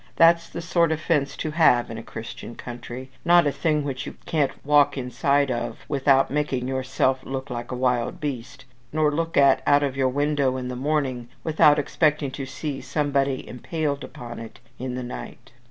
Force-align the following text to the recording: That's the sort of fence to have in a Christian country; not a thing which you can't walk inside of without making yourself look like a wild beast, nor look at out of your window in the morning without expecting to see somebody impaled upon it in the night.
That's 0.15 0.49
the 0.49 0.63
sort 0.63 0.91
of 0.91 0.99
fence 0.99 1.37
to 1.37 1.51
have 1.51 1.91
in 1.91 1.97
a 1.99 2.01
Christian 2.01 2.55
country; 2.55 3.11
not 3.23 3.45
a 3.45 3.51
thing 3.51 3.83
which 3.83 4.07
you 4.07 4.15
can't 4.25 4.49
walk 4.65 4.97
inside 4.97 5.51
of 5.51 5.85
without 5.87 6.31
making 6.31 6.67
yourself 6.67 7.23
look 7.23 7.51
like 7.51 7.71
a 7.71 7.75
wild 7.75 8.19
beast, 8.19 8.65
nor 8.91 9.11
look 9.11 9.37
at 9.37 9.61
out 9.67 9.83
of 9.83 9.95
your 9.95 10.09
window 10.09 10.57
in 10.57 10.69
the 10.69 10.75
morning 10.75 11.29
without 11.43 11.77
expecting 11.77 12.31
to 12.31 12.47
see 12.47 12.81
somebody 12.81 13.47
impaled 13.47 14.03
upon 14.03 14.39
it 14.39 14.59
in 14.79 14.95
the 14.95 15.03
night. 15.03 15.51